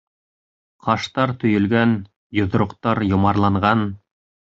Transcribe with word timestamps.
Ҡаштар 0.87 1.35
төйөлгән, 1.45 1.95
йоҙроҡтар 2.41 3.07
йомарланған. 3.13 3.89